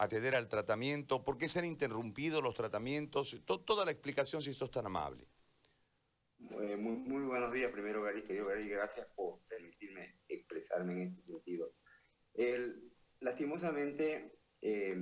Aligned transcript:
acceder 0.00 0.34
al 0.34 0.48
tratamiento? 0.48 1.22
¿Por 1.22 1.36
qué 1.36 1.46
se 1.46 1.58
han 1.58 1.66
interrumpido 1.66 2.40
los 2.40 2.54
tratamientos? 2.54 3.38
toda 3.44 3.84
la 3.84 3.90
explicación, 3.90 4.42
si 4.42 4.54
sos 4.54 4.70
tan 4.70 4.86
amable. 4.86 5.28
muy, 6.38 6.76
muy, 6.76 7.22
buenos 7.24 7.52
días, 7.52 7.70
primero, 7.70 8.02
Gary, 8.02 8.22
querido 8.22 8.46
Gary, 8.46 8.66
gracias 8.68 9.06
por 9.14 9.40
permitirme 9.46 10.16
expresarme 10.26 10.94
en 10.94 11.02
este 11.08 11.22
sentido. 11.22 11.74
El, 12.32 12.90
lastimosamente, 13.20 14.32
eh, 14.62 14.96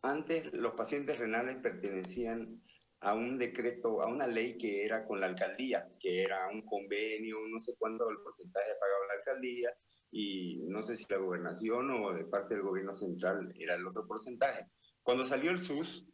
antes 0.00 0.50
los 0.54 0.72
pacientes 0.74 1.18
renales 1.18 1.56
pertenecían 1.56 2.62
a 3.00 3.14
un 3.14 3.38
decreto, 3.38 4.02
a 4.02 4.08
una 4.08 4.26
ley 4.26 4.58
que 4.58 4.84
era 4.84 5.06
con 5.06 5.20
la 5.20 5.26
alcaldía, 5.26 5.88
que 6.00 6.22
era 6.22 6.48
un 6.48 6.62
convenio, 6.62 7.36
no 7.48 7.60
sé 7.60 7.74
cuánto 7.78 8.08
el 8.10 8.18
porcentaje 8.18 8.70
pagaba 8.80 9.06
la 9.06 9.14
alcaldía, 9.18 9.70
y 10.10 10.64
no 10.66 10.82
sé 10.82 10.96
si 10.96 11.04
la 11.08 11.18
gobernación 11.18 11.90
o 11.90 12.12
de 12.12 12.24
parte 12.24 12.54
del 12.54 12.64
gobierno 12.64 12.92
central 12.92 13.52
era 13.56 13.74
el 13.74 13.86
otro 13.86 14.06
porcentaje. 14.06 14.66
Cuando 15.02 15.24
salió 15.24 15.50
el 15.50 15.60
SUS, 15.60 16.06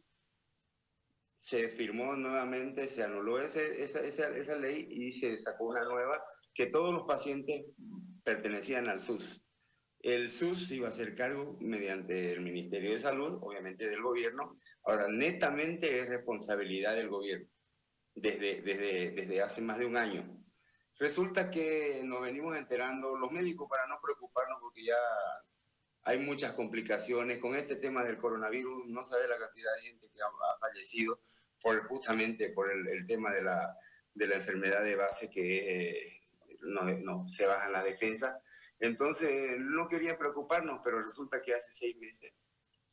se 1.39 1.69
firmó 1.69 2.15
nuevamente, 2.15 2.87
se 2.87 3.03
anuló 3.03 3.39
ese, 3.39 3.83
esa, 3.83 4.01
esa, 4.01 4.29
esa 4.29 4.55
ley 4.55 4.87
y 4.89 5.13
se 5.13 5.37
sacó 5.37 5.65
una 5.65 5.83
nueva 5.83 6.23
que 6.53 6.67
todos 6.67 6.93
los 6.93 7.03
pacientes 7.03 7.65
pertenecían 8.23 8.89
al 8.89 8.99
SUS. 8.99 9.44
El 10.05 10.29
SUS 10.29 10.69
iba 10.69 10.87
a 10.87 10.91
hacer 10.91 11.15
cargo 11.15 11.57
mediante 11.59 12.31
el 12.31 12.41
Ministerio 12.41 12.91
de 12.91 12.99
Salud, 12.99 13.39
obviamente 13.41 13.89
del 13.89 14.03
gobierno. 14.03 14.55
Ahora, 14.83 15.07
netamente 15.09 15.97
es 15.97 16.07
responsabilidad 16.07 16.95
del 16.95 17.09
gobierno 17.09 17.47
desde, 18.13 18.61
desde, 18.61 19.09
desde 19.13 19.41
hace 19.41 19.61
más 19.61 19.79
de 19.79 19.87
un 19.87 19.97
año. 19.97 20.23
Resulta 20.99 21.49
que 21.49 22.03
nos 22.03 22.21
venimos 22.21 22.55
enterando, 22.55 23.17
los 23.17 23.31
médicos 23.31 23.67
para 23.67 23.87
no 23.87 23.99
preocuparnos 23.99 24.59
porque 24.61 24.85
ya 24.85 24.95
hay 26.03 26.19
muchas 26.19 26.53
complicaciones 26.53 27.39
con 27.39 27.55
este 27.55 27.77
tema 27.77 28.03
del 28.03 28.19
coronavirus, 28.19 28.85
no 28.85 29.03
sabe 29.03 29.27
la 29.27 29.39
cantidad 29.39 29.75
de 29.77 29.89
gente 29.89 30.07
que 30.13 30.21
ha, 30.21 30.59
fallecido 30.59 31.19
por, 31.59 31.83
justamente 31.87 32.49
por 32.49 32.71
el, 32.71 33.07
tema 33.07 33.33
de 33.33 33.41
la, 33.41 33.75
de 34.13 34.27
la, 34.27 34.35
enfermedad 34.35 34.83
de 34.83 34.97
base 34.97 35.31
que 35.31 35.87
eh, 35.89 36.21
no, 36.65 36.83
no, 36.99 37.27
se 37.27 37.45
bajan 37.45 37.71
las 37.71 37.83
defensas. 37.83 38.35
Entonces, 38.79 39.57
no 39.59 39.87
quería 39.87 40.17
preocuparnos, 40.17 40.79
pero 40.83 41.01
resulta 41.01 41.41
que 41.41 41.53
hace 41.53 41.71
seis 41.71 41.97
meses 41.97 42.33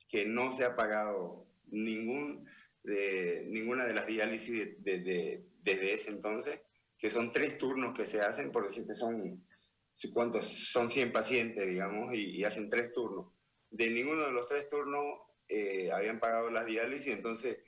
que 0.09 0.27
no 0.27 0.51
se 0.51 0.65
ha 0.65 0.77
pagado 0.77 1.47
de, 1.65 3.45
ninguna 3.49 3.87
de 3.87 3.95
las 3.95 4.07
diálisis 4.07 4.77
desde 4.79 5.93
ese 5.93 6.11
entonces, 6.11 6.61
que 6.99 7.11
son 7.11 7.33
tres 7.33 7.57
turnos 7.57 7.95
que 7.95 8.05
se 8.05 8.21
hacen, 8.21 8.53
por 8.53 8.65
decir 8.65 8.87
que 8.87 8.95
son, 8.95 9.45
¿cuántos? 10.13 10.47
Son 10.71 10.89
100 10.89 11.13
pacientes, 11.13 11.67
digamos, 11.67 12.15
y, 12.15 12.45
hacen 12.45 12.69
tres 12.69 12.93
turnos. 12.93 13.33
De 13.71 13.91
ninguno 13.91 14.27
de 14.27 14.33
los 14.33 14.49
tres 14.49 14.69
turnos 14.69 15.03
eh, 15.49 15.91
habían 15.91 16.21
pagado 16.21 16.51
las 16.51 16.67
diálisis, 16.67 17.15
entonces 17.15 17.59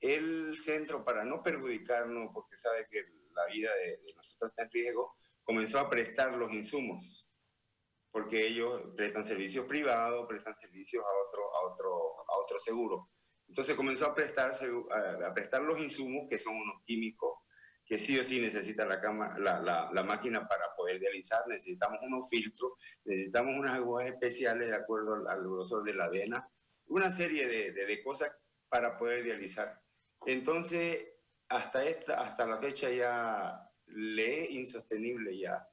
el 0.00 0.56
centro, 0.58 1.04
para 1.04 1.24
no 1.24 1.42
perjudicarnos, 1.42 2.30
porque 2.32 2.56
sabe 2.56 2.86
que 2.88 3.04
la 3.36 3.46
vida 3.46 3.70
de, 3.76 3.98
de 3.98 4.14
nosotros 4.14 4.50
está 4.50 4.64
en 4.64 4.70
riesgo, 4.70 5.14
comenzó 5.44 5.78
a 5.78 5.88
prestar 5.88 6.32
los 6.32 6.52
insumos 6.52 7.26
porque 8.16 8.46
ellos 8.46 8.82
prestan 8.96 9.26
servicios 9.26 9.66
privados, 9.66 10.26
prestan 10.26 10.56
servicios 10.56 11.04
a 11.04 11.28
otro, 11.28 11.54
a 11.54 11.70
otro, 11.70 12.20
a 12.26 12.38
otro 12.38 12.58
seguro. 12.58 13.10
Entonces 13.46 13.76
comenzó 13.76 14.06
a, 14.06 14.14
prestarse, 14.14 14.70
a, 15.22 15.34
prestar 15.34 15.60
los 15.60 15.78
insumos, 15.78 16.26
que 16.26 16.38
son 16.38 16.56
unos 16.56 16.82
químicos, 16.82 17.40
que 17.84 17.98
sí 17.98 18.18
o 18.18 18.24
sí 18.24 18.40
necesita 18.40 18.86
la, 18.86 19.02
cama, 19.02 19.38
la, 19.38 19.60
la, 19.60 19.90
la, 19.92 20.02
máquina 20.02 20.48
para 20.48 20.74
poder 20.74 20.98
dializar, 20.98 21.46
necesitamos 21.46 21.98
unos 22.04 22.26
filtros, 22.30 22.72
necesitamos 23.04 23.54
unas 23.54 23.76
agujas 23.76 24.06
especiales 24.06 24.68
de 24.68 24.76
acuerdo 24.76 25.28
al, 25.28 25.42
grosor 25.42 25.84
de 25.84 25.92
la 25.92 26.08
vena, 26.08 26.48
una 26.86 27.12
serie 27.12 27.46
de, 27.46 27.72
de, 27.72 27.84
de, 27.84 28.02
cosas 28.02 28.32
para 28.70 28.96
poder 28.96 29.24
dializar. 29.24 29.78
Entonces, 30.24 31.06
hasta, 31.48 31.84
esta, 31.84 32.20
hasta 32.20 32.46
la 32.46 32.58
fecha 32.58 32.90
ya 32.90 33.70
le 33.86 34.44
es 34.44 34.50
insostenible 34.50 35.38
ya 35.38 35.66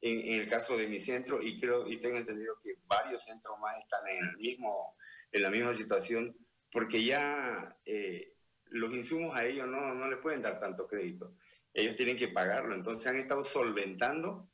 en, 0.00 0.40
el 0.40 0.48
caso 0.48 0.76
de 0.76 0.86
mi 0.86 1.00
centro 1.00 1.40
y 1.42 1.58
creo 1.58 1.88
y 1.88 1.98
tengo 1.98 2.18
entendido 2.18 2.56
que 2.62 2.74
varios 2.84 3.24
centros 3.24 3.58
más 3.58 3.78
están 3.78 4.06
en 4.08 4.18
el 4.18 4.36
mismo 4.36 4.96
en 5.32 5.42
la 5.42 5.50
misma 5.50 5.74
situación 5.74 6.36
porque 6.70 7.02
ya 7.02 7.78
eh, 7.86 8.34
los 8.66 8.92
insumos 8.92 9.34
a 9.34 9.44
ellos 9.44 9.66
no, 9.66 9.94
no 9.94 10.08
le 10.08 10.16
pueden 10.16 10.42
dar 10.42 10.58
tanto 10.58 10.88
crédito. 10.88 11.36
Ellos 11.72 11.94
tienen 11.94 12.16
que 12.16 12.26
pagarlo. 12.26 12.74
Entonces 12.74 13.06
han 13.06 13.16
estado 13.16 13.44
solventando 13.44 14.50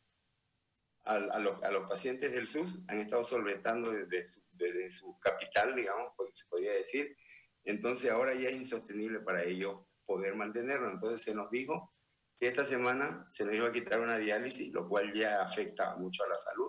a, 1.05 1.15
a, 1.15 1.39
los, 1.39 1.63
a 1.63 1.71
los, 1.71 1.89
pacientes 1.89 2.31
del 2.33 2.47
SUS 2.47 2.79
han 2.89 3.01
estado 3.01 3.25
solventando 3.25 3.91
desde 3.91 4.29
su, 4.29 4.43
desde 4.51 4.91
su 4.91 5.19
capital 5.19 5.75
digamos 5.75 6.13
porque 6.17 6.35
se 6.35 6.47
podría 6.47 6.73
decir. 6.73 7.17
Entonces 7.65 8.11
ahora 8.11 8.35
ya 8.35 8.51
es 8.51 8.57
insostenible 8.57 9.21
para 9.21 9.43
ellos 9.43 9.81
poder 10.11 10.35
mantenerlo 10.35 10.91
entonces 10.91 11.23
se 11.23 11.33
nos 11.33 11.49
dijo 11.53 11.95
que 12.37 12.49
esta 12.49 12.65
semana 12.65 13.29
se 13.31 13.45
nos 13.45 13.55
iba 13.55 13.69
a 13.69 13.73
quitar 13.73 14.01
una 14.01 14.19
diálisis, 14.19 14.73
lo 14.73 14.89
cual 14.89 15.13
ya 15.13 15.41
afecta 15.41 15.95
mucho 15.97 16.25
a 16.25 16.29
la 16.29 16.39
salud. 16.39 16.69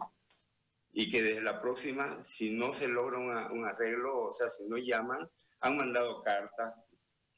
Y 0.92 1.10
que 1.10 1.24
desde 1.24 1.42
la 1.42 1.62
próxima, 1.62 2.22
si 2.26 2.52
no 2.52 2.74
se 2.74 2.90
logra 2.90 3.18
un 3.18 3.66
arreglo, 3.66 4.26
o 4.26 4.32
sea, 4.32 4.50
si 4.50 4.66
no 4.68 4.78
llaman, 4.78 5.28
han 5.62 5.78
mandado 5.78 6.22
cartas, 6.22 6.76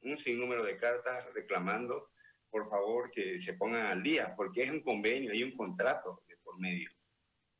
un 0.01 0.17
sinnúmero 0.17 0.63
de 0.63 0.77
cartas 0.77 1.31
reclamando, 1.35 2.09
por 2.49 2.67
favor, 2.67 3.11
que 3.11 3.37
se 3.37 3.53
pongan 3.53 3.85
al 3.85 4.01
día, 4.01 4.33
porque 4.35 4.63
es 4.63 4.71
un 4.71 4.81
convenio, 4.81 5.31
hay 5.31 5.43
un 5.43 5.55
contrato 5.55 6.19
de 6.27 6.35
por 6.37 6.59
medio 6.59 6.89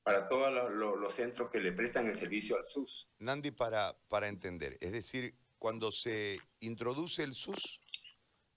para 0.01 0.27
todos 0.27 0.53
los, 0.53 0.99
los 0.99 1.13
centros 1.13 1.49
que 1.49 1.61
le 1.61 1.71
prestan 1.71 2.07
el 2.07 2.17
servicio 2.17 2.57
al 2.57 2.65
SUS. 2.65 3.07
Nandi, 3.19 3.51
para, 3.51 3.95
para 4.09 4.27
entender, 4.27 4.77
es 4.81 4.91
decir, 4.91 5.33
cuando 5.57 5.93
se 5.93 6.37
introduce 6.59 7.23
el 7.23 7.33
SUS, 7.33 7.79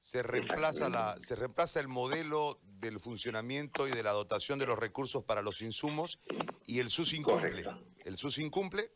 se 0.06 0.22
reemplaza, 0.22 0.88
la, 0.88 1.18
se 1.18 1.34
reemplaza 1.34 1.80
el 1.80 1.88
modelo 1.88 2.60
del 2.62 3.00
funcionamiento 3.00 3.88
y 3.88 3.90
de 3.90 4.04
la 4.04 4.12
dotación 4.12 4.56
de 4.56 4.64
los 4.64 4.78
recursos 4.78 5.24
para 5.24 5.42
los 5.42 5.62
insumos 5.62 6.20
y 6.64 6.78
el 6.78 6.90
SUS 6.90 7.14
incumple. 7.14 7.64
¿El 8.04 8.16
SUS 8.16 8.38
incumple? 8.38 8.92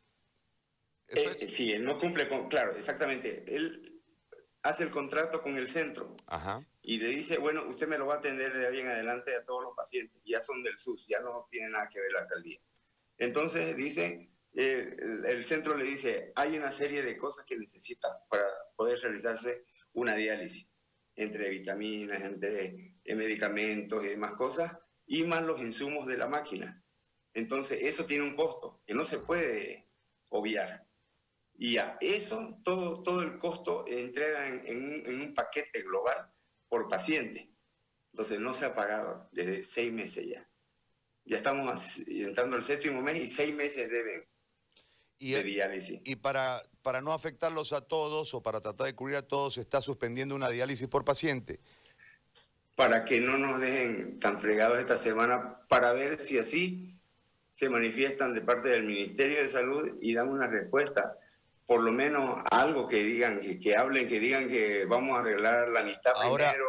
Eh, 1.08 1.48
sí, 1.50 1.72
él 1.72 1.82
no 1.82 1.98
cumple 1.98 2.28
con, 2.28 2.48
claro, 2.48 2.76
exactamente. 2.76 3.42
Él 3.48 4.00
hace 4.62 4.84
el 4.84 4.90
contrato 4.90 5.40
con 5.40 5.56
el 5.56 5.66
centro 5.66 6.16
y 6.80 7.00
le 7.00 7.08
dice, 7.08 7.38
bueno, 7.38 7.66
usted 7.66 7.88
me 7.88 7.98
lo 7.98 8.06
va 8.06 8.14
a 8.14 8.18
atender 8.18 8.52
de 8.52 8.68
ahí 8.68 8.78
en 8.78 8.86
adelante 8.86 9.34
a 9.34 9.42
todos 9.42 9.64
los 9.64 9.74
pacientes, 9.74 10.22
ya 10.24 10.40
son 10.40 10.62
del 10.62 10.78
SUS, 10.78 11.08
ya 11.08 11.18
no 11.18 11.48
tiene 11.50 11.70
nada 11.70 11.88
que 11.88 11.98
ver 11.98 12.12
la 12.12 12.20
alcaldía. 12.20 12.60
Entonces 13.18 13.76
dice, 13.76 14.30
eh, 14.54 14.96
el, 14.96 15.26
el, 15.26 15.44
centro 15.44 15.76
le 15.76 15.86
dice, 15.86 16.32
hay 16.36 16.56
una 16.56 16.70
serie 16.70 17.02
de 17.02 17.16
cosas 17.16 17.44
que 17.44 17.58
necesita 17.58 18.16
para 18.28 18.44
poder 18.76 19.00
realizarse 19.00 19.64
una 19.92 20.14
diálisis 20.14 20.70
entre 21.16 21.50
vitaminas, 21.50 22.22
entre 22.22 22.96
eh, 23.04 23.14
medicamentos 23.14 24.04
y 24.04 24.08
demás 24.08 24.34
cosas, 24.34 24.76
y 25.06 25.24
más 25.24 25.44
los 25.44 25.60
insumos 25.60 26.06
de 26.06 26.16
la 26.16 26.28
máquina. 26.28 26.82
Entonces, 27.34 27.78
eso 27.82 28.04
tiene 28.04 28.24
un 28.24 28.36
costo 28.36 28.80
que 28.84 28.94
no 28.94 29.04
se 29.04 29.18
puede 29.18 29.88
obviar. 30.30 30.86
Y 31.54 31.76
a 31.76 31.98
eso, 32.00 32.58
todo, 32.64 33.02
todo 33.02 33.22
el 33.22 33.38
costo 33.38 33.84
entrega 33.86 34.48
en, 34.48 34.66
en, 34.66 34.84
un, 34.84 35.06
en 35.06 35.20
un 35.20 35.34
paquete 35.34 35.82
global 35.82 36.32
por 36.68 36.88
paciente. 36.88 37.52
Entonces, 38.12 38.40
no 38.40 38.52
se 38.52 38.64
ha 38.64 38.74
pagado 38.74 39.28
desde 39.32 39.62
seis 39.64 39.92
meses 39.92 40.26
ya. 40.26 40.48
Ya 41.24 41.36
estamos 41.36 41.98
entrando 42.06 42.56
al 42.56 42.62
séptimo 42.62 43.02
mes 43.02 43.16
y 43.18 43.28
seis 43.28 43.54
meses 43.54 43.90
deben 43.90 44.26
y, 45.20 45.36
Y 46.04 46.16
para, 46.16 46.62
para 46.80 47.02
no 47.02 47.12
afectarlos 47.12 47.74
a 47.74 47.82
todos 47.82 48.32
o 48.32 48.42
para 48.42 48.62
tratar 48.62 48.86
de 48.86 48.94
cubrir 48.94 49.16
a 49.16 49.22
todos, 49.22 49.54
se 49.54 49.60
está 49.60 49.82
suspendiendo 49.82 50.34
una 50.34 50.48
diálisis 50.48 50.88
por 50.88 51.04
paciente. 51.04 51.60
Para 52.74 53.04
que 53.04 53.20
no 53.20 53.36
nos 53.36 53.60
dejen 53.60 54.18
tan 54.18 54.40
fregados 54.40 54.80
esta 54.80 54.96
semana, 54.96 55.60
para 55.68 55.92
ver 55.92 56.18
si 56.18 56.38
así 56.38 56.96
se 57.52 57.68
manifiestan 57.68 58.32
de 58.32 58.40
parte 58.40 58.70
del 58.70 58.84
Ministerio 58.84 59.42
de 59.42 59.50
Salud 59.50 59.98
y 60.00 60.14
dan 60.14 60.30
una 60.30 60.46
respuesta. 60.46 61.18
Por 61.66 61.82
lo 61.82 61.92
menos 61.92 62.42
algo 62.50 62.86
que 62.86 63.02
digan, 63.04 63.38
que, 63.40 63.58
que 63.58 63.76
hablen, 63.76 64.08
que 64.08 64.18
digan 64.18 64.48
que 64.48 64.86
vamos 64.86 65.16
a 65.16 65.20
arreglar 65.20 65.68
la 65.68 65.82
mitad 65.82 66.12
Ahora, 66.16 66.48
primero, 66.48 66.68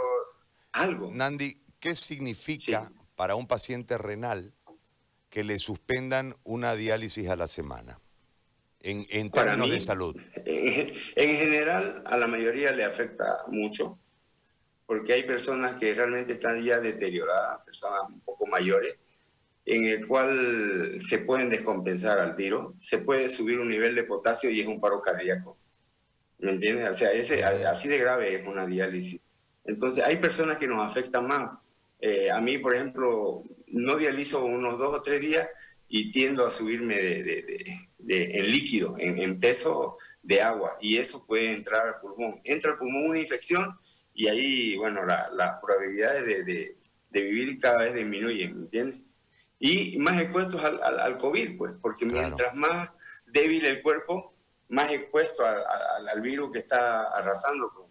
algo. 0.73 1.09
Nandi, 1.13 1.63
¿qué 1.79 1.95
significa 1.95 2.87
sí. 2.87 2.93
para 3.15 3.35
un 3.35 3.47
paciente 3.47 3.97
renal 3.97 4.53
que 5.29 5.45
le 5.45 5.57
suspendan 5.57 6.35
una 6.43 6.75
diálisis 6.75 7.29
a 7.29 7.37
la 7.37 7.47
semana? 7.47 8.01
En, 8.83 9.05
en 9.09 9.31
términos 9.31 9.67
mí, 9.67 9.73
de 9.73 9.79
salud? 9.79 10.15
En, 10.45 10.93
en, 11.15 11.35
general, 11.35 12.03
a 12.05 12.17
la 12.17 12.27
mayoría 12.27 12.71
le 12.71 12.83
afecta 12.83 13.39
mucho, 13.47 13.99
porque 14.85 15.13
hay 15.13 15.23
personas 15.23 15.79
que 15.79 15.93
realmente 15.93 16.33
están 16.33 16.61
ya 16.63 16.79
deterioradas, 16.79 17.63
personas 17.65 18.01
un 18.09 18.21
poco 18.21 18.45
mayores, 18.47 18.95
en 19.65 19.85
el 19.85 20.07
cual 20.07 20.97
se 20.99 21.19
pueden 21.19 21.49
descompensar 21.49 22.19
al 22.19 22.35
tiro, 22.35 22.73
se 22.77 22.97
puede 22.99 23.29
subir 23.29 23.59
un 23.59 23.69
nivel 23.69 23.95
de 23.95 24.03
potasio 24.03 24.49
y 24.49 24.61
es 24.61 24.67
un 24.67 24.81
paro 24.81 25.01
cardíaco. 25.01 25.57
¿Me 26.39 26.51
entiendes? 26.51 26.89
O 26.89 26.93
sea, 26.93 27.11
ese, 27.11 27.43
así 27.43 27.87
de 27.87 27.99
grave 27.99 28.33
es 28.35 28.47
una 28.47 28.65
diálisis. 28.65 29.21
Entonces, 29.63 30.03
hay 30.03 30.17
personas 30.17 30.57
que 30.57 30.67
nos 30.67 30.85
afectan 30.85 31.27
más. 31.27 31.51
Eh, 31.99 32.31
a 32.31 32.41
mí, 32.41 32.57
por 32.57 32.73
ejemplo, 32.73 33.43
no 33.67 33.95
dializo 33.95 34.43
unos 34.43 34.79
dos 34.79 34.95
o 34.95 35.01
tres 35.03 35.21
días 35.21 35.47
y 35.93 36.09
tiendo 36.09 36.47
a 36.47 36.51
subirme 36.51 36.95
de, 36.95 37.81
en 38.07 38.49
líquido, 38.49 38.95
en, 38.97 39.39
peso 39.41 39.97
de 40.23 40.41
agua, 40.41 40.77
y 40.79 40.95
eso 40.95 41.25
puede 41.27 41.51
entrar 41.51 41.85
al 41.85 41.99
pulmón. 41.99 42.39
Entra 42.45 42.71
al 42.71 42.77
pulmón 42.77 43.09
una 43.09 43.19
infección 43.19 43.75
y 44.13 44.29
ahí, 44.29 44.77
bueno, 44.77 45.05
las 45.05 45.33
la 45.33 45.59
probabilidades 45.59 46.45
de, 46.45 46.77
vivir 47.11 47.57
cada 47.59 47.83
vez 47.83 47.93
disminuyen, 47.93 48.55
¿me 48.55 48.61
entiendes? 48.61 49.01
Y 49.59 49.97
más 49.97 50.21
expuestos 50.21 50.63
al, 50.63 50.81
al, 50.81 51.17
COVID, 51.17 51.57
pues, 51.57 51.73
porque 51.81 52.05
mientras 52.05 52.55
más 52.55 52.89
débil 53.25 53.65
el 53.65 53.81
cuerpo, 53.81 54.33
más 54.69 54.89
expuesto 54.93 55.43
al, 55.45 56.21
virus 56.21 56.53
que 56.53 56.59
está 56.59 57.03
arrasando 57.11 57.69
con, 57.69 57.87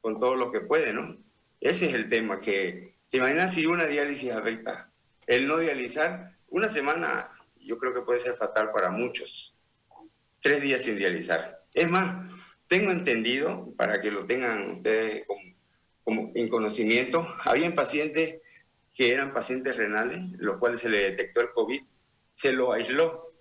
con, 0.00 0.18
todo 0.18 0.34
lo 0.34 0.50
que 0.50 0.62
puede, 0.62 0.92
¿no? 0.92 1.16
Ese 1.60 1.86
es 1.86 1.94
el 1.94 2.08
tema, 2.08 2.40
que 2.40 2.96
te 3.08 3.18
imaginas 3.18 3.54
si 3.54 3.66
una 3.66 3.86
diálisis 3.86 4.32
afecta. 4.32 4.90
El 5.28 5.46
no 5.46 5.58
dializar, 5.58 6.28
una 6.48 6.68
semana 6.68 7.35
yo 7.66 7.78
creo 7.78 7.92
que 7.92 8.02
puede 8.02 8.20
ser 8.20 8.34
fatal 8.34 8.70
para 8.72 8.90
muchos. 8.90 9.56
Tres 10.40 10.62
días 10.62 10.82
sin 10.82 10.96
dializar. 10.96 11.64
Es 11.74 11.90
más, 11.90 12.30
tengo 12.68 12.90
entendido, 12.90 13.74
para 13.76 14.00
que 14.00 14.10
lo 14.10 14.24
tengan 14.24 14.70
ustedes 14.70 15.24
como, 16.04 16.32
en 16.34 16.48
conocimiento, 16.48 17.26
habían 17.44 17.74
pacientes 17.74 18.40
que 18.94 19.12
eran 19.12 19.34
pacientes 19.34 19.76
renales, 19.76 20.20
los 20.38 20.58
cuales 20.58 20.80
se 20.80 20.88
le 20.88 21.10
detectó 21.10 21.40
el 21.40 21.50
COVID, 21.50 21.80
se 22.30 22.52
lo 22.52 22.72
aisló. 22.72 23.34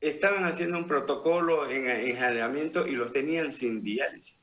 Estaban 0.00 0.44
haciendo 0.44 0.78
un 0.78 0.86
protocolo 0.86 1.70
en 1.70 1.88
aislamiento 1.88 2.86
y 2.86 2.92
los 2.92 3.12
tenían 3.12 3.52
sin 3.52 3.82
diálisis 3.82 4.40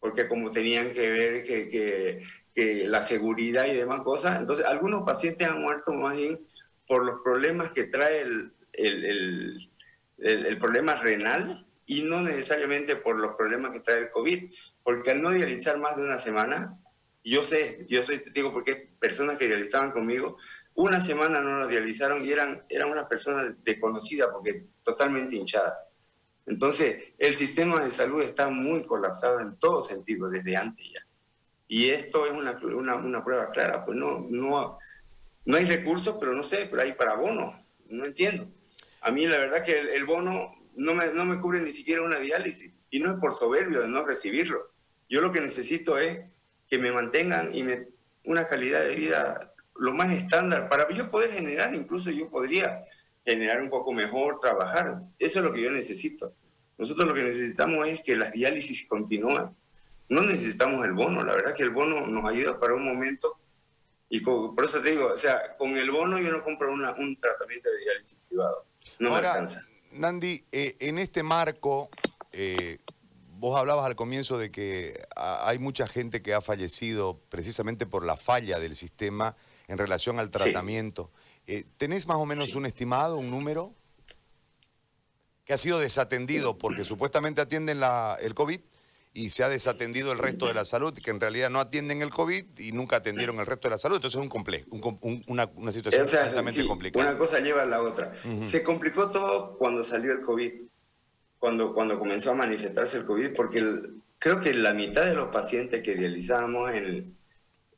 porque 0.00 0.28
como 0.28 0.50
tenían 0.50 0.92
que 0.92 1.10
ver 1.10 1.44
que, 1.44 2.22
que, 2.54 2.84
la 2.86 3.02
seguridad 3.02 3.66
y 3.66 3.76
demás 3.76 4.02
cosas, 4.02 4.38
entonces 4.38 4.64
algunos 4.64 5.02
pacientes 5.02 5.48
han 5.48 5.62
muerto 5.62 5.92
más 5.92 6.16
bien 6.16 6.40
por 6.88 7.04
los 7.04 7.20
problemas 7.22 7.70
que 7.70 7.84
trae 7.84 8.22
el, 8.22 8.52
el, 8.72 9.70
el, 10.18 10.58
problema 10.58 10.94
renal 10.96 11.66
y 11.86 12.02
no 12.02 12.22
necesariamente 12.22 12.96
por 12.96 13.18
los 13.20 13.36
problemas 13.36 13.72
que 13.72 13.80
trae 13.80 13.98
el 14.00 14.10
COVID, 14.10 14.50
porque 14.82 15.10
al 15.10 15.22
no 15.22 15.30
dializar 15.30 15.78
más 15.78 15.96
de 15.96 16.04
una 16.04 16.18
semana, 16.18 16.78
yo 17.22 17.44
sé, 17.44 17.86
yo 17.88 18.02
soy 18.02 18.18
testigo 18.18 18.52
porque 18.52 18.90
personas 18.98 19.36
que 19.38 19.46
dializaban 19.46 19.92
conmigo, 19.92 20.36
una 20.74 21.00
semana 21.00 21.40
no 21.40 21.58
lo 21.58 21.68
dializaron 21.68 22.24
y 22.24 22.30
eran, 22.30 22.64
eran 22.68 22.90
una 22.90 23.06
persona 23.06 23.54
desconocida 23.62 24.32
porque 24.32 24.66
totalmente 24.82 25.36
hinchada. 25.36 25.78
Entonces, 26.46 27.12
el 27.18 27.34
sistema 27.34 27.84
de 27.84 27.90
salud 27.90 28.22
está 28.22 28.48
muy 28.48 28.84
colapsado 28.84 29.40
en 29.40 29.58
todo 29.58 29.82
sentido 29.82 30.30
desde 30.30 30.56
antes 30.56 30.90
ya. 30.94 31.00
Y 31.66 31.90
esto 31.90 32.24
es 32.24 32.32
una, 32.32 32.52
una, 32.62 32.96
una 32.96 33.22
prueba 33.22 33.50
clara, 33.50 33.84
pues 33.84 33.98
no, 33.98 34.26
no, 34.30 34.78
no 35.48 35.56
hay 35.56 35.64
recursos, 35.64 36.18
pero 36.20 36.34
no 36.34 36.42
sé, 36.42 36.68
pero 36.70 36.82
hay 36.82 36.92
para 36.92 37.16
bono, 37.16 37.58
no 37.88 38.04
entiendo. 38.04 38.46
A 39.00 39.10
mí 39.10 39.26
la 39.26 39.38
verdad 39.38 39.64
que 39.64 39.78
el, 39.78 40.04
bono 40.04 40.54
no 40.76 40.92
me, 40.92 41.06
no 41.14 41.24
me 41.24 41.40
cubre 41.40 41.62
ni 41.62 41.72
siquiera 41.72 42.02
una 42.02 42.18
diálisis, 42.18 42.70
y 42.90 43.00
no 43.00 43.12
es 43.12 43.16
por 43.18 43.32
soberbio 43.32 43.80
de 43.80 43.88
no 43.88 44.04
recibirlo. 44.04 44.70
Yo 45.08 45.22
lo 45.22 45.32
que 45.32 45.40
necesito 45.40 45.96
es 45.96 46.18
que 46.68 46.76
me 46.76 46.92
mantengan 46.92 47.54
y 47.54 47.62
me, 47.62 47.88
una 48.24 48.46
calidad 48.46 48.84
de 48.84 48.94
vida 48.94 49.54
lo 49.76 49.94
más 49.94 50.12
estándar 50.12 50.68
para 50.68 50.86
yo 50.90 51.10
poder 51.10 51.32
generar, 51.32 51.74
incluso 51.74 52.10
yo 52.10 52.28
podría 52.28 52.82
generar 53.24 53.62
un 53.62 53.70
poco 53.70 53.94
mejor, 53.94 54.40
trabajar. 54.40 55.00
Eso 55.18 55.38
es 55.38 55.44
lo 55.46 55.52
que 55.54 55.62
yo 55.62 55.70
necesito. 55.70 56.34
Nosotros 56.76 57.08
lo 57.08 57.14
que 57.14 57.22
necesitamos 57.22 57.88
es 57.88 58.02
que 58.02 58.16
las 58.16 58.32
diálisis 58.32 58.84
continúen. 58.86 59.56
No 60.10 60.20
necesitamos 60.20 60.84
el 60.84 60.92
bono, 60.92 61.24
la 61.24 61.34
verdad 61.34 61.54
que 61.54 61.62
el 61.62 61.70
bono 61.70 62.06
nos 62.06 62.30
ayuda 62.30 62.60
para 62.60 62.74
un 62.74 62.84
momento 62.84 63.38
y 64.10 64.20
por 64.20 64.64
eso 64.64 64.80
te 64.80 64.90
digo, 64.90 65.06
o 65.12 65.18
sea, 65.18 65.56
con 65.56 65.76
el 65.76 65.90
bono 65.90 66.18
yo 66.18 66.30
no 66.30 66.42
compro 66.42 66.72
un 66.72 67.16
tratamiento 67.16 67.70
de 67.70 67.78
diálisis 67.84 68.16
privado. 68.28 68.64
No 68.98 69.10
me 69.10 69.16
alcanza. 69.16 69.62
Nandi, 69.92 70.44
eh, 70.50 70.76
en 70.80 70.98
este 70.98 71.22
marco, 71.22 71.90
eh, 72.32 72.78
vos 73.38 73.58
hablabas 73.58 73.84
al 73.84 73.96
comienzo 73.96 74.38
de 74.38 74.50
que 74.50 74.98
hay 75.16 75.58
mucha 75.58 75.86
gente 75.86 76.22
que 76.22 76.34
ha 76.34 76.40
fallecido 76.40 77.20
precisamente 77.28 77.86
por 77.86 78.04
la 78.04 78.16
falla 78.16 78.58
del 78.58 78.76
sistema 78.76 79.36
en 79.66 79.76
relación 79.76 80.18
al 80.18 80.30
tratamiento. 80.30 81.10
Eh, 81.46 81.64
¿Tenés 81.76 82.06
más 82.06 82.16
o 82.16 82.26
menos 82.26 82.54
un 82.54 82.66
estimado, 82.66 83.16
un 83.16 83.30
número? 83.30 83.74
Que 85.44 85.52
ha 85.52 85.58
sido 85.58 85.78
desatendido 85.78 86.58
porque 86.58 86.84
supuestamente 86.84 87.40
atienden 87.40 87.80
la, 87.80 88.18
el 88.20 88.34
COVID 88.34 88.60
y 89.18 89.30
se 89.30 89.42
ha 89.42 89.48
desatendido 89.48 90.12
el 90.12 90.18
resto 90.20 90.46
de 90.46 90.54
la 90.54 90.64
salud, 90.64 90.96
que 90.96 91.10
en 91.10 91.20
realidad 91.20 91.50
no 91.50 91.58
atienden 91.58 92.02
el 92.02 92.10
COVID 92.10 92.44
y 92.58 92.70
nunca 92.70 92.96
atendieron 92.96 93.40
el 93.40 93.46
resto 93.46 93.66
de 93.66 93.72
la 93.72 93.78
salud. 93.78 93.96
Entonces 93.96 94.16
es 94.16 94.22
un 94.22 94.28
complejo, 94.28 94.68
una, 95.26 95.50
una, 95.56 95.72
situación 95.72 96.04
o 96.04 96.68
complicada. 96.68 97.10
Una 97.10 97.18
cosa 97.18 97.40
lleva 97.40 97.62
a 97.62 97.66
la 97.66 97.82
otra. 97.82 98.14
Se 98.44 98.62
complicó 98.62 99.10
todo 99.10 99.58
cuando 99.58 99.82
salió 99.82 100.12
el 100.12 100.20
COVID, 100.20 100.52
cuando, 101.40 101.74
cuando 101.74 101.98
comenzó 101.98 102.30
a 102.30 102.34
manifestarse 102.34 102.98
el 102.98 103.06
COVID, 103.06 103.34
porque 103.34 103.60
creo 104.20 104.38
que 104.38 104.54
la 104.54 104.72
mitad 104.72 105.04
de 105.04 105.14
los 105.14 105.26
pacientes 105.26 105.82
que 105.82 105.96
dializábamos 105.96 106.72
en, 106.72 107.16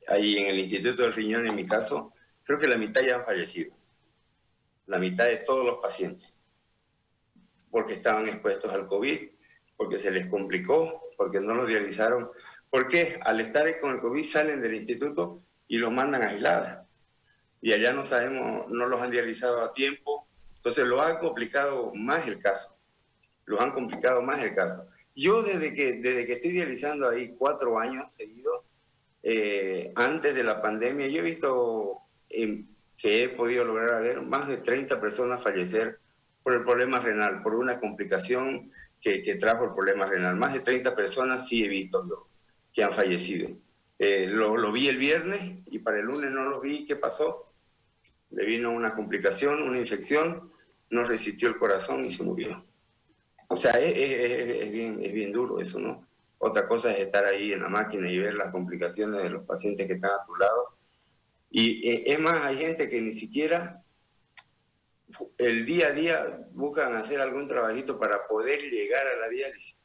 ahí 0.08 0.36
en 0.36 0.46
el 0.46 0.58
Instituto 0.58 1.04
del 1.04 1.14
Riñón, 1.14 1.46
en 1.46 1.54
mi 1.54 1.64
caso, 1.64 2.12
creo 2.44 2.58
que 2.58 2.68
la 2.68 2.76
mitad 2.76 3.00
ya 3.00 3.16
han 3.16 3.24
fallecido. 3.24 3.74
La 4.86 4.98
mitad 4.98 5.24
de 5.24 5.38
todos 5.38 5.64
los 5.64 5.78
pacientes. 5.78 6.28
Porque 7.70 7.94
estaban 7.94 8.28
expuestos 8.28 8.70
al 8.70 8.86
COVID, 8.86 9.20
porque 9.80 9.98
se 9.98 10.10
les 10.10 10.26
complicó, 10.26 11.08
porque 11.16 11.40
no 11.40 11.54
los 11.54 11.66
dializaron. 11.66 12.28
Porque 12.68 13.18
al 13.22 13.40
estar 13.40 13.80
con 13.80 13.92
el 13.92 14.00
COVID 14.00 14.22
salen 14.22 14.60
del 14.60 14.74
instituto 14.74 15.40
y 15.68 15.78
los 15.78 15.90
mandan 15.90 16.20
a 16.20 16.28
aislar. 16.28 16.84
Y 17.62 17.72
allá 17.72 17.94
no 17.94 18.02
sabemos, 18.02 18.68
no 18.68 18.86
los 18.86 19.00
han 19.00 19.10
dializado 19.10 19.62
a 19.62 19.72
tiempo. 19.72 20.28
Entonces 20.56 20.84
lo 20.84 21.00
han 21.00 21.16
complicado 21.16 21.94
más 21.94 22.28
el 22.28 22.38
caso. 22.38 22.76
Los 23.46 23.58
han 23.58 23.72
complicado 23.72 24.20
más 24.20 24.40
el 24.40 24.54
caso. 24.54 24.86
Yo 25.16 25.42
desde 25.42 25.72
que, 25.72 25.94
desde 25.94 26.26
que 26.26 26.34
estoy 26.34 26.50
dializando 26.50 27.08
ahí 27.08 27.34
cuatro 27.38 27.78
años 27.78 28.12
seguidos, 28.12 28.60
eh, 29.22 29.92
antes 29.96 30.34
de 30.34 30.44
la 30.44 30.60
pandemia, 30.60 31.06
yo 31.06 31.20
he 31.20 31.22
visto 31.22 32.02
que 32.28 33.24
he 33.24 33.30
podido 33.30 33.64
lograr 33.64 34.02
ver 34.02 34.20
más 34.20 34.46
de 34.46 34.58
30 34.58 35.00
personas 35.00 35.42
fallecer 35.42 36.00
por 36.42 36.54
el 36.54 36.62
problema 36.62 36.98
renal, 36.98 37.42
por 37.42 37.54
una 37.54 37.78
complicación 37.78 38.70
que, 39.00 39.22
que 39.22 39.36
trajo 39.36 39.64
el 39.64 39.74
problema 39.74 40.06
renal. 40.06 40.36
Más 40.36 40.52
de 40.52 40.60
30 40.60 40.94
personas 40.94 41.46
sí 41.46 41.64
he 41.64 41.68
visto 41.68 42.06
yo 42.08 42.28
que 42.72 42.82
han 42.82 42.92
fallecido. 42.92 43.50
Eh, 43.98 44.26
lo, 44.28 44.56
lo, 44.56 44.72
vi 44.72 44.88
el 44.88 44.96
viernes 44.96 45.58
y 45.66 45.80
para 45.80 45.98
el 45.98 46.06
lunes 46.06 46.30
no 46.30 46.44
lo 46.44 46.60
vi. 46.60 46.86
¿Qué 46.86 46.96
pasó? 46.96 47.52
Le 48.30 48.44
vino 48.46 48.70
una 48.70 48.94
complicación, 48.94 49.62
una 49.62 49.78
infección, 49.78 50.48
no 50.90 51.04
resistió 51.04 51.48
el 51.48 51.58
corazón 51.58 52.04
y 52.04 52.10
se 52.10 52.22
murió. 52.22 52.64
O 53.48 53.56
sea, 53.56 53.72
es, 53.72 53.96
es, 53.96 54.62
es, 54.62 54.72
bien, 54.72 55.00
es 55.02 55.12
bien 55.12 55.32
duro 55.32 55.60
eso, 55.60 55.78
¿no? 55.78 56.06
Otra 56.38 56.66
cosa 56.66 56.92
es 56.92 57.00
estar 57.00 57.24
ahí 57.24 57.52
en 57.52 57.60
la 57.60 57.68
máquina 57.68 58.10
y 58.10 58.18
ver 58.18 58.34
las 58.34 58.50
complicaciones 58.50 59.22
de 59.22 59.30
los 59.30 59.44
pacientes 59.44 59.86
que 59.86 59.94
están 59.94 60.12
a 60.12 60.22
tu 60.22 60.34
lado 60.36 60.80
y 61.50 61.88
eh, 61.88 62.04
es 62.06 62.20
más, 62.20 62.44
hay 62.44 62.56
gente 62.56 62.88
que 62.88 63.00
ni 63.00 63.12
siquiera 63.12 63.82
el 65.38 65.66
día 65.66 65.88
a 65.88 65.92
día 65.92 66.46
buscan 66.52 66.94
hacer 66.94 67.20
algún 67.20 67.46
trabajito 67.46 67.98
para 67.98 68.26
poder 68.26 68.60
llegar 68.70 69.06
a 69.06 69.16
la 69.20 69.28
diálisis, 69.28 69.76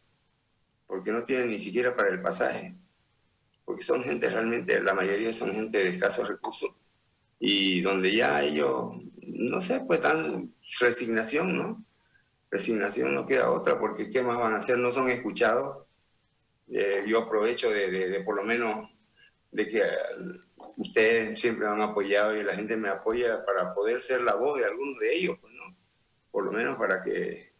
porque 0.88 1.12
no 1.12 1.24
tienen 1.24 1.50
ni 1.50 1.60
siquiera 1.60 1.96
para 1.96 2.10
el 2.10 2.22
pasaje, 2.22 2.76
porque 3.64 3.84
son 3.84 4.04
gente 4.04 4.30
realmente, 4.30 4.82
la 4.82 4.94
mayoría 4.94 5.34
son 5.34 5.54
gente 5.54 5.80
de 5.80 5.90
escasos 5.90 6.28
recursos, 6.28 6.72
y 7.40 7.82
donde 7.82 8.16
ya 8.16 8.44
ellos, 8.44 8.94
no 9.22 9.62
sé, 9.62 9.82
pues 9.82 10.02
dan 10.02 10.54
resignación, 10.80 11.58
¿no? 11.58 11.86
Resignación 12.50 13.14
no 13.14 13.26
queda 13.26 13.52
otra, 13.52 13.80
porque 13.80 14.10
¿qué 14.10 14.22
más 14.22 14.38
van 14.38 14.54
a 14.54 14.58
hacer? 14.58 14.78
No 14.78 14.92
son 14.92 15.10
escuchados. 15.10 15.86
Eh, 16.68 17.04
yo 17.08 17.20
aprovecho 17.20 17.70
de, 17.70 17.90
de 17.90 18.24
por 18.24 18.36
lo 18.36 18.44
menos 18.44 18.90
de 19.52 19.68
que 19.68 19.82
ustedes 20.78 21.40
siempre 21.40 21.68
me 21.68 21.74
han 21.74 21.82
apoyado 21.82 22.36
y 22.36 22.44
la 22.44 22.56
gente 22.56 22.76
me 22.78 22.90
apoya 22.90 23.44
para 23.46 23.74
poder 23.74 24.02
ser 24.02 24.22
la 24.22 24.36
voz 24.36 24.60
de 24.60 24.66
algunos 24.66 25.00
de 25.00 25.16
ellos, 25.16 25.38
pues, 25.40 25.54
¿no? 25.54 25.76
Por 26.32 26.46
lo 26.46 26.52
menos 26.52 26.78
para 26.78 27.02
que 27.02 27.54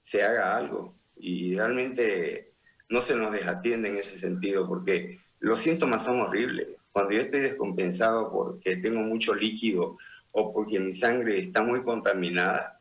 se 0.00 0.22
haga 0.22 0.56
algo. 0.56 0.96
Y 1.16 1.56
realmente 1.56 2.52
no 2.88 3.00
se 3.00 3.14
nos 3.14 3.32
desatiende 3.32 3.88
en 3.88 3.96
ese 3.96 4.16
sentido, 4.16 4.66
porque 4.66 5.18
los 5.38 5.58
síntomas 5.58 6.04
son 6.04 6.20
horribles. 6.20 6.68
Cuando 6.92 7.12
yo 7.12 7.20
estoy 7.20 7.40
descompensado 7.40 8.32
porque 8.32 8.76
tengo 8.76 9.00
mucho 9.00 9.34
líquido 9.34 9.96
o 10.32 10.52
porque 10.52 10.80
mi 10.80 10.92
sangre 10.92 11.38
está 11.38 11.62
muy 11.62 11.82
contaminada, 11.82 12.80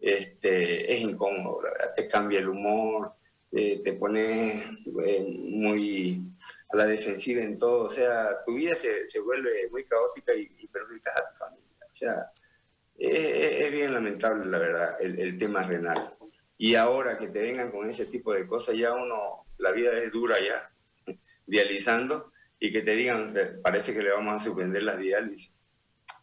este, 0.00 0.92
es 0.94 1.02
incómodo, 1.02 1.60
te 1.94 2.08
cambia 2.08 2.40
el 2.40 2.48
humor, 2.48 3.12
eh, 3.52 3.80
te 3.82 3.94
pones 3.94 4.64
eh, 5.04 5.24
muy 5.26 6.24
a 6.72 6.76
la 6.76 6.86
defensiva 6.86 7.42
en 7.42 7.58
todo, 7.58 7.84
o 7.84 7.88
sea, 7.88 8.42
tu 8.44 8.54
vida 8.54 8.74
se, 8.76 9.04
se 9.04 9.18
vuelve 9.18 9.68
muy 9.70 9.84
caótica 9.84 10.34
y, 10.34 10.50
y, 10.58 10.68
perjudicas 10.68 11.16
a 11.16 11.26
tu 11.26 11.36
familia. 11.36 11.86
O 11.88 11.92
sea, 11.92 12.30
es, 12.96 13.72
bien 13.72 13.92
lamentable, 13.92 14.46
la 14.46 14.58
verdad, 14.58 14.96
el, 15.00 15.18
el, 15.18 15.36
tema 15.36 15.64
renal. 15.64 16.14
Y 16.58 16.76
ahora 16.76 17.18
que 17.18 17.28
te 17.28 17.40
vengan 17.42 17.72
con 17.72 17.88
ese 17.88 18.06
tipo 18.06 18.32
de 18.32 18.46
cosas, 18.46 18.76
ya 18.76 18.92
uno, 18.94 19.46
la 19.58 19.72
vida 19.72 19.98
es 19.98 20.12
dura 20.12 20.36
ya, 20.38 21.14
dializando, 21.46 22.32
y 22.60 22.70
que 22.70 22.82
te 22.82 22.94
digan, 22.94 23.34
parece 23.62 23.94
que 23.94 24.02
le 24.02 24.10
vamos 24.10 24.36
a 24.36 24.44
suspender 24.44 24.82
las 24.82 24.98
diálisis. 24.98 25.52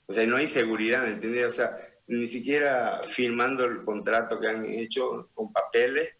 O 0.05 0.13
sea, 0.13 0.25
no 0.25 0.37
hay 0.37 0.47
seguridad, 0.47 1.03
¿me 1.03 1.09
entiendes? 1.09 1.45
O 1.45 1.49
sea, 1.49 1.75
ni 2.07 2.27
siquiera 2.27 3.01
firmando 3.03 3.65
el 3.65 3.83
contrato 3.83 4.39
que 4.39 4.47
han 4.47 4.63
hecho 4.63 5.29
con 5.33 5.51
papeles, 5.51 6.16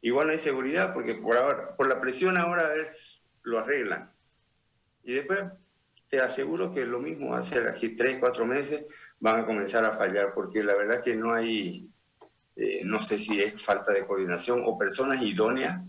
igual 0.00 0.26
no 0.26 0.32
hay 0.32 0.38
seguridad 0.38 0.94
porque 0.94 1.14
por 1.14 1.36
ahora, 1.36 1.76
por 1.76 1.88
la 1.88 2.00
presión 2.00 2.36
ahora 2.36 2.68
ver, 2.68 2.88
lo 3.42 3.58
arreglan. 3.58 4.12
Y 5.02 5.14
después 5.14 5.40
te 6.08 6.20
aseguro 6.20 6.70
que 6.70 6.86
lo 6.86 7.00
mismo 7.00 7.30
va 7.30 7.38
a 7.38 7.42
ser 7.42 7.66
aquí 7.66 7.94
tres, 7.94 8.18
cuatro 8.18 8.46
meses, 8.46 8.84
van 9.20 9.40
a 9.40 9.46
comenzar 9.46 9.84
a 9.84 9.92
fallar 9.92 10.32
porque 10.34 10.62
la 10.62 10.74
verdad 10.74 11.02
que 11.02 11.14
no 11.14 11.34
hay, 11.34 11.90
eh, 12.56 12.80
no 12.84 12.98
sé 12.98 13.18
si 13.18 13.40
es 13.40 13.62
falta 13.62 13.92
de 13.92 14.06
coordinación 14.06 14.62
o 14.64 14.78
personas 14.78 15.22
idóneas 15.22 15.82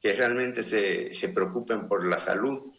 que 0.00 0.12
realmente 0.14 0.62
se, 0.62 1.14
se 1.14 1.28
preocupen 1.28 1.86
por 1.86 2.06
la 2.06 2.18
salud 2.18 2.72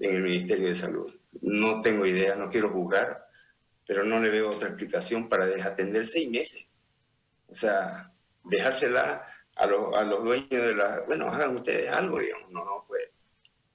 en 0.00 0.16
el 0.16 0.22
Ministerio 0.22 0.68
de 0.68 0.74
Salud. 0.74 1.12
No 1.42 1.80
tengo 1.80 2.06
idea, 2.06 2.36
no 2.36 2.48
quiero 2.48 2.70
juzgar, 2.70 3.26
pero 3.86 4.04
no 4.04 4.20
le 4.20 4.30
veo 4.30 4.50
otra 4.50 4.68
explicación 4.68 5.28
para 5.28 5.46
desatender 5.46 6.06
seis 6.06 6.30
meses. 6.30 6.68
O 7.48 7.54
sea, 7.54 8.12
dejársela 8.44 9.26
a, 9.58 9.64
a 9.64 10.04
los 10.04 10.24
dueños 10.24 10.48
de 10.50 10.74
la... 10.74 11.00
Bueno, 11.06 11.28
hagan 11.28 11.56
ustedes 11.56 11.90
algo, 11.90 12.18
digamos. 12.20 12.50
No, 12.50 12.64
no, 12.64 12.84
pues, 12.86 13.02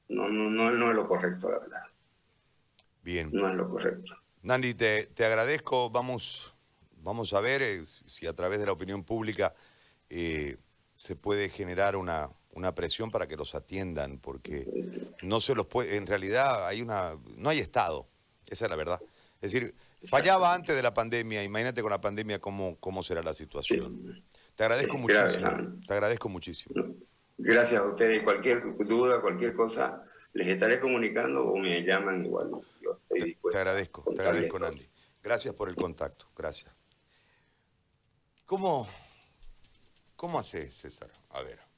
no, 0.09 0.27
no, 0.29 0.49
no, 0.49 0.71
no 0.71 0.89
es 0.89 0.95
lo 0.95 1.07
correcto, 1.07 1.51
la 1.51 1.59
verdad. 1.59 1.83
Bien. 3.03 3.29
No 3.31 3.47
es 3.47 3.55
lo 3.55 3.69
correcto. 3.69 4.15
Nandi, 4.41 4.73
te, 4.73 5.07
te 5.07 5.25
agradezco. 5.25 5.89
Vamos, 5.89 6.53
vamos 6.97 7.33
a 7.33 7.41
ver 7.41 7.61
eh, 7.61 7.83
si 7.85 8.27
a 8.27 8.33
través 8.33 8.59
de 8.59 8.65
la 8.65 8.71
opinión 8.71 9.03
pública 9.03 9.53
eh, 10.09 10.57
se 10.95 11.15
puede 11.15 11.49
generar 11.49 11.95
una, 11.95 12.29
una 12.51 12.73
presión 12.75 13.11
para 13.11 13.27
que 13.27 13.35
los 13.35 13.55
atiendan, 13.55 14.19
porque 14.19 14.65
no 15.21 15.39
se 15.39 15.55
los 15.55 15.67
puede, 15.67 15.95
en 15.95 16.07
realidad 16.07 16.67
hay 16.67 16.81
una, 16.81 17.17
no 17.35 17.49
hay 17.49 17.59
Estado, 17.59 18.07
esa 18.45 18.65
es 18.65 18.69
la 18.69 18.77
verdad. 18.77 19.01
Es 19.41 19.51
decir, 19.51 19.75
fallaba 20.07 20.53
antes 20.53 20.75
de 20.75 20.81
la 20.81 20.93
pandemia, 20.93 21.43
imagínate 21.43 21.81
con 21.81 21.91
la 21.91 21.99
pandemia 21.99 22.39
cómo, 22.39 22.77
cómo 22.79 23.03
será 23.03 23.21
la 23.21 23.33
situación. 23.33 24.23
Te 24.55 24.63
agradezco 24.63 24.97
muchísimo, 24.97 25.77
te 25.87 25.93
agradezco 25.93 26.29
muchísimo. 26.29 26.95
Gracias 27.37 27.81
a 27.81 27.85
ustedes, 27.85 28.21
cualquier 28.21 28.77
duda, 28.85 29.19
cualquier 29.19 29.55
cosa, 29.55 30.03
les 30.33 30.47
estaré 30.47 30.79
comunicando 30.79 31.47
o 31.47 31.57
me 31.57 31.81
llaman 31.81 32.25
igual. 32.25 32.51
Yo 32.79 32.97
estoy 32.99 33.21
dispuesto. 33.21 33.57
Te 33.57 33.57
agradezco, 33.57 34.03
te 34.03 34.21
agradezco, 34.21 34.59
Nandi. 34.59 34.87
Gracias 35.21 35.53
por 35.55 35.69
el 35.69 35.75
contacto, 35.75 36.27
gracias. 36.35 36.73
¿Cómo, 38.45 38.87
cómo 40.15 40.37
hace 40.37 40.71
César? 40.71 41.09
A 41.29 41.41
ver. 41.41 41.72